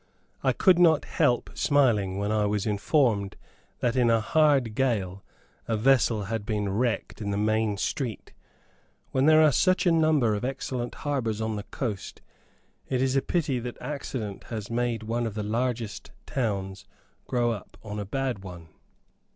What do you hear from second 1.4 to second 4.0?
smiling when I was informed that